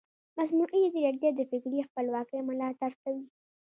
مصنوعي 0.39 0.81
ځیرکتیا 0.93 1.31
د 1.35 1.41
فکري 1.51 1.79
خپلواکۍ 1.87 2.39
ملاتړ 2.49 2.91
کوي. 3.03 3.25